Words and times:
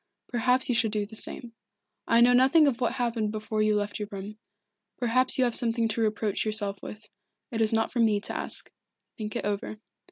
Perhaps 0.29 0.67
you 0.67 0.73
should 0.73 0.91
do 0.91 1.05
the 1.05 1.15
same. 1.15 1.53
I 2.07 2.21
know 2.21 2.33
nothing 2.33 2.65
of 2.65 2.81
what 2.81 2.93
happened 2.93 3.31
before 3.31 3.61
you 3.61 3.75
left 3.75 3.99
your 3.99 4.07
room. 4.11 4.39
Perhaps 4.97 5.37
you 5.37 5.43
have 5.43 5.53
something 5.53 5.87
to 5.89 6.01
reproach 6.01 6.43
yourself 6.43 6.81
with. 6.81 7.07
It 7.51 7.61
is 7.61 7.71
not 7.71 7.91
for 7.93 7.99
me 7.99 8.19
to 8.21 8.35
ask. 8.35 8.71
Think 9.19 9.35
it 9.35 9.45
over." 9.45 9.77